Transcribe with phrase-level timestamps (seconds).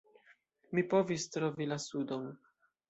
[0.73, 2.29] Mi povis trovi la sudon.